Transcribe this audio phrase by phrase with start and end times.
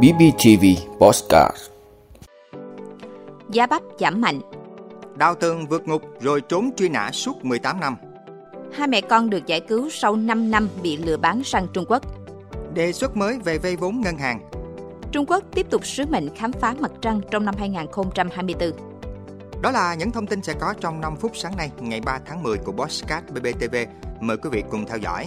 [0.00, 0.64] BBTV
[0.98, 1.56] Postcard
[3.50, 4.40] Giá bắp giảm mạnh,
[5.16, 7.96] Đào tường vượt ngục rồi trốn truy nã suốt 18 năm.
[8.72, 12.02] hai mẹ con được giải cứu sau 5 năm bị lừa bán sang Trung Quốc.
[12.74, 14.40] Đề xuất mới về vay vốn ngân hàng.
[15.12, 18.70] Trung Quốc tiếp tục sứ mệnh khám phá mặt trăng trong năm 2024.
[19.62, 22.42] Đó là những thông tin sẽ có trong 5 phút sáng nay, ngày 3 tháng
[22.42, 23.76] 10 của Bosscat BBTV.
[24.20, 25.26] Mời quý vị cùng theo dõi.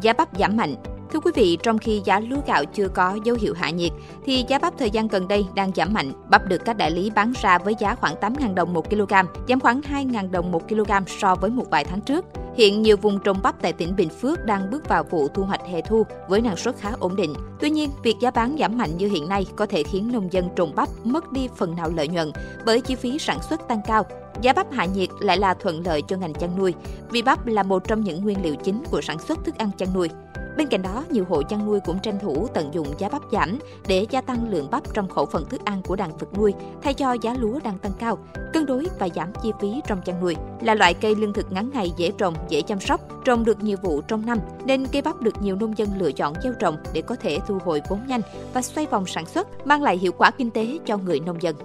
[0.00, 0.74] Giá bắp giảm mạnh.
[1.12, 3.92] Thưa quý vị, trong khi giá lúa gạo chưa có dấu hiệu hạ nhiệt,
[4.24, 6.12] thì giá bắp thời gian gần đây đang giảm mạnh.
[6.30, 9.12] Bắp được các đại lý bán ra với giá khoảng 8.000 đồng một kg,
[9.48, 12.24] giảm khoảng 2.000 đồng một kg so với một vài tháng trước.
[12.56, 15.66] Hiện nhiều vùng trồng bắp tại tỉnh Bình Phước đang bước vào vụ thu hoạch
[15.66, 17.34] hè thu với năng suất khá ổn định.
[17.60, 20.48] Tuy nhiên, việc giá bán giảm mạnh như hiện nay có thể khiến nông dân
[20.56, 22.32] trồng bắp mất đi phần nào lợi nhuận
[22.64, 24.06] bởi chi phí sản xuất tăng cao.
[24.40, 26.74] Giá bắp hạ nhiệt lại là thuận lợi cho ngành chăn nuôi,
[27.10, 29.94] vì bắp là một trong những nguyên liệu chính của sản xuất thức ăn chăn
[29.94, 30.08] nuôi.
[30.56, 33.58] Bên cạnh đó, nhiều hộ chăn nuôi cũng tranh thủ tận dụng giá bắp giảm
[33.88, 36.94] để gia tăng lượng bắp trong khẩu phần thức ăn của đàn vật nuôi, thay
[36.94, 38.18] cho giá lúa đang tăng cao.
[38.52, 41.70] Cân đối và giảm chi phí trong chăn nuôi là loại cây lương thực ngắn
[41.74, 45.20] ngày dễ trồng, dễ chăm sóc, trồng được nhiều vụ trong năm, nên cây bắp
[45.20, 48.20] được nhiều nông dân lựa chọn gieo trồng để có thể thu hồi vốn nhanh
[48.54, 51.56] và xoay vòng sản xuất, mang lại hiệu quả kinh tế cho người nông dân.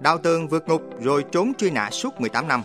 [0.00, 2.62] Đào tường vượt ngục rồi trốn truy nã suốt 18 năm.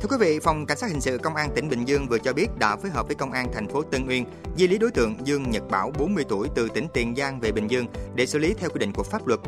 [0.00, 2.32] Thưa quý vị, Phòng Cảnh sát Hình sự Công an tỉnh Bình Dương vừa cho
[2.32, 4.24] biết đã phối hợp với Công an thành phố Tân Uyên
[4.56, 7.70] di lý đối tượng Dương Nhật Bảo 40 tuổi từ tỉnh Tiền Giang về Bình
[7.70, 9.40] Dương để xử lý theo quy định của pháp luật.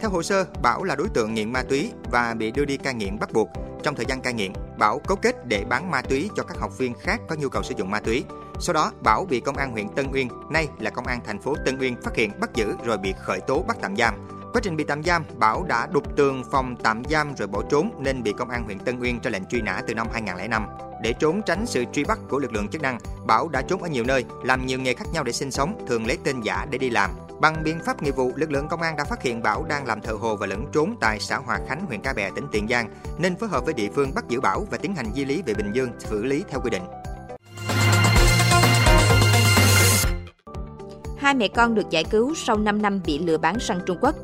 [0.00, 2.94] Theo hồ sơ, Bảo là đối tượng nghiện ma túy và bị đưa đi cai
[2.94, 3.48] nghiện bắt buộc.
[3.82, 6.78] Trong thời gian cai nghiện, Bảo cấu kết để bán ma túy cho các học
[6.78, 8.24] viên khác có nhu cầu sử dụng ma túy.
[8.60, 11.54] Sau đó, Bảo bị Công an huyện Tân Uyên, nay là Công an thành phố
[11.64, 14.14] Tân Uyên phát hiện bắt giữ rồi bị khởi tố bắt tạm giam.
[14.52, 17.90] Quá trình bị tạm giam, Bảo đã đục tường phòng tạm giam rồi bỏ trốn
[17.98, 20.66] nên bị công an huyện Tân Uyên ra lệnh truy nã từ năm 2005.
[21.02, 23.88] Để trốn tránh sự truy bắt của lực lượng chức năng, Bảo đã trốn ở
[23.88, 26.78] nhiều nơi, làm nhiều nghề khác nhau để sinh sống, thường lấy tên giả để
[26.78, 27.10] đi làm.
[27.40, 30.00] Bằng biện pháp nghiệp vụ, lực lượng công an đã phát hiện Bảo đang làm
[30.00, 32.88] thợ hồ và lẫn trốn tại xã Hòa Khánh, huyện Ca Bè, tỉnh Tiền Giang,
[33.18, 35.54] nên phối hợp với địa phương bắt giữ Bảo và tiến hành di lý về
[35.54, 36.82] Bình Dương xử lý theo quy định.
[41.18, 44.14] Hai mẹ con được giải cứu sau 5 năm bị lừa bán sang Trung Quốc.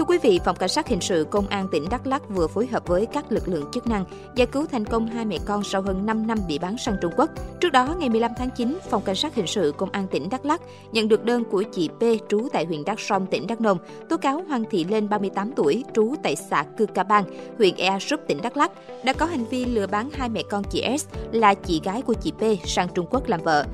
[0.00, 2.66] Thưa quý vị, Phòng Cảnh sát Hình sự Công an tỉnh Đắk Lắk vừa phối
[2.66, 5.82] hợp với các lực lượng chức năng giải cứu thành công hai mẹ con sau
[5.82, 7.30] hơn 5 năm bị bán sang Trung Quốc.
[7.60, 10.44] Trước đó, ngày 15 tháng 9, Phòng Cảnh sát Hình sự Công an tỉnh Đắk
[10.44, 10.60] Lắk
[10.92, 13.78] nhận được đơn của chị P trú tại huyện Đắk Song, tỉnh Đắk Nông,
[14.08, 17.24] tố cáo Hoàng Thị Lên 38 tuổi, trú tại xã Cư Ca Bang,
[17.58, 18.72] huyện Ea Súp, tỉnh Đắk Lắk,
[19.04, 22.14] đã có hành vi lừa bán hai mẹ con chị S là chị gái của
[22.14, 23.66] chị P sang Trung Quốc làm vợ.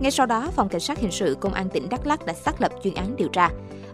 [0.00, 2.60] Ngay sau đó, Phòng Cảnh sát Hình sự Công an tỉnh Đắk Lắk đã xác
[2.60, 3.50] lập chuyên án điều tra.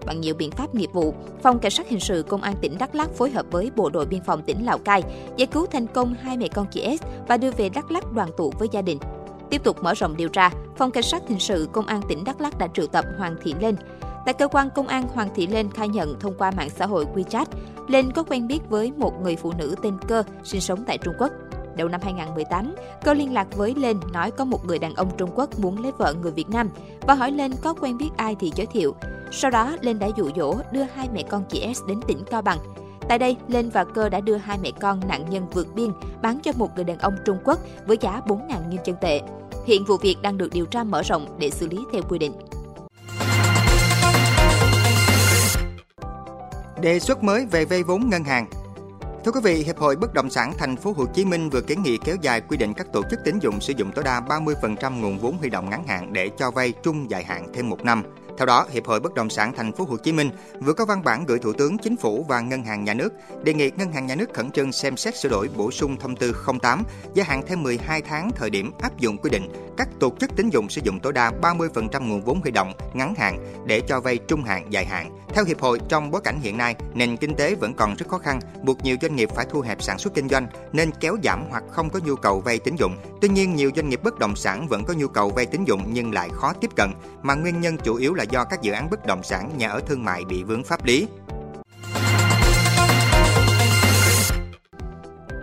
[0.06, 2.94] Bằng nhiều biện pháp nghiệp vụ, Phòng Cảnh sát Hình sự Công an tỉnh Đắk
[2.94, 5.02] Lắk phối hợp với Bộ đội Biên phòng tỉnh Lào Cai
[5.36, 8.30] giải cứu thành công hai mẹ con chị S và đưa về Đắk Lắk đoàn
[8.36, 8.98] tụ với gia đình.
[9.50, 12.40] Tiếp tục mở rộng điều tra, Phòng Cảnh sát Hình sự Công an tỉnh Đắk
[12.40, 13.76] Lắk đã triệu tập Hoàng Thị Lên.
[14.24, 17.06] Tại cơ quan công an, Hoàng Thị Lên khai nhận thông qua mạng xã hội
[17.14, 17.46] WeChat,
[17.88, 21.14] Lên có quen biết với một người phụ nữ tên Cơ sinh sống tại Trung
[21.18, 21.32] Quốc.
[21.76, 25.30] Đầu năm 2018, Cơ liên lạc với Lên nói có một người đàn ông Trung
[25.34, 26.70] Quốc muốn lấy vợ người Việt Nam
[27.00, 28.94] và hỏi Lên có quen biết ai thì giới thiệu.
[29.32, 32.42] Sau đó, Lên đã dụ dỗ đưa hai mẹ con chị S đến tỉnh Cao
[32.42, 32.58] Bằng.
[33.08, 35.90] Tại đây, Lên và Cơ đã đưa hai mẹ con nạn nhân vượt biên
[36.22, 39.20] bán cho một người đàn ông Trung Quốc với giá 4.000 nhân dân tệ.
[39.66, 42.32] Hiện vụ việc đang được điều tra mở rộng để xử lý theo quy định.
[46.80, 48.46] Đề xuất mới về vay vốn ngân hàng.
[49.24, 51.82] Thưa quý vị, Hiệp hội Bất động sản Thành phố Hồ Chí Minh vừa kiến
[51.82, 55.00] nghị kéo dài quy định các tổ chức tín dụng sử dụng tối đa 30%
[55.00, 58.02] nguồn vốn huy động ngắn hạn để cho vay trung dài hạn thêm một năm.
[58.38, 61.04] Theo đó, Hiệp hội Bất động sản Thành phố Hồ Chí Minh vừa có văn
[61.04, 63.12] bản gửi Thủ tướng Chính phủ và Ngân hàng Nhà nước
[63.42, 66.16] đề nghị Ngân hàng Nhà nước khẩn trương xem xét sửa đổi bổ sung thông
[66.16, 66.82] tư 08
[67.14, 70.50] gia hạn thêm 12 tháng thời điểm áp dụng quy định các tổ chức tín
[70.50, 74.16] dụng sử dụng tối đa 30% nguồn vốn huy động ngắn hạn để cho vay
[74.16, 75.18] trung hạn dài hạn.
[75.34, 78.18] Theo hiệp hội, trong bối cảnh hiện nay, nền kinh tế vẫn còn rất khó
[78.18, 81.44] khăn, buộc nhiều doanh nghiệp phải thu hẹp sản xuất kinh doanh nên kéo giảm
[81.50, 82.96] hoặc không có nhu cầu vay tín dụng.
[83.20, 85.82] Tuy nhiên, nhiều doanh nghiệp bất động sản vẫn có nhu cầu vay tín dụng
[85.92, 86.92] nhưng lại khó tiếp cận,
[87.22, 89.80] mà nguyên nhân chủ yếu là do các dự án bất động sản, nhà ở
[89.80, 91.06] thương mại bị vướng pháp lý.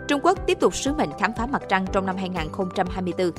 [0.07, 3.31] Trung Quốc tiếp tục sứ mệnh khám phá mặt trăng trong năm 2024.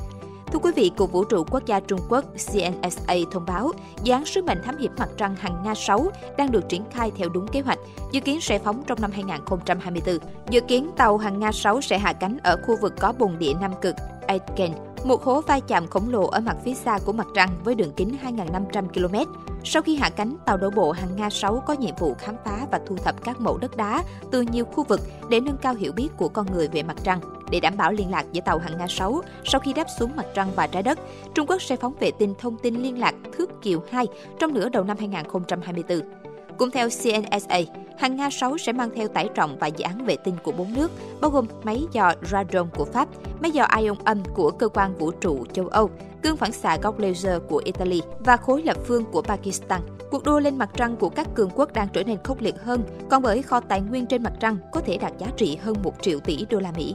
[0.53, 3.73] Thưa quý vị, Cục Vũ trụ Quốc gia Trung Quốc CNSA thông báo
[4.03, 6.07] dự án sứ mệnh thám hiểm mặt trăng hàng Nga 6
[6.39, 7.79] đang được triển khai theo đúng kế hoạch,
[8.13, 10.19] dự kiến sẽ phóng trong năm 2024.
[10.51, 13.55] Dự kiến tàu hàng Nga 6 sẽ hạ cánh ở khu vực có bồn địa
[13.61, 13.95] Nam Cực,
[14.27, 14.73] Aitken,
[15.07, 17.93] một hố va chạm khổng lồ ở mặt phía xa của mặt trăng với đường
[17.97, 19.33] kính 2.500 km.
[19.65, 22.67] Sau khi hạ cánh, tàu đổ bộ hàng Nga 6 có nhiệm vụ khám phá
[22.71, 25.01] và thu thập các mẫu đất đá từ nhiều khu vực
[25.31, 27.21] để nâng cao hiểu biết của con người về mặt trăng.
[27.51, 30.27] để đảm bảo liên lạc giữa tàu hàng Nga 6 sau khi đáp xuống mặt
[30.35, 30.99] trăng và trái đất.
[31.35, 34.07] Trung Quốc sẽ phóng vệ tinh thông tin liên lạc Thước Kiều 2
[34.39, 36.26] trong nửa đầu năm 2024.
[36.59, 37.59] Cũng theo CNSA,
[37.99, 40.75] hàng Nga 6 sẽ mang theo tải trọng và dự án vệ tinh của bốn
[40.75, 43.09] nước, bao gồm máy dò Radon của Pháp,
[43.41, 45.91] máy dò ion âm của cơ quan vũ trụ châu Âu,
[46.23, 49.81] cương phản xạ góc laser của Italy và khối lập phương của Pakistan.
[50.11, 52.83] Cuộc đua lên mặt trăng của các cường quốc đang trở nên khốc liệt hơn,
[53.11, 55.93] còn bởi kho tài nguyên trên mặt trăng có thể đạt giá trị hơn 1
[56.03, 56.95] triệu tỷ đô la Mỹ.